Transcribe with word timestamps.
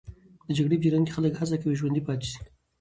د 0.47 0.49
جګړې 0.57 0.75
په 0.77 0.83
جریان 0.85 1.03
کې 1.05 1.15
خلک 1.17 1.33
هڅه 1.39 1.55
کوي 1.61 1.77
ژوندي 1.79 2.01
پاتې 2.07 2.27
سي. 2.31 2.39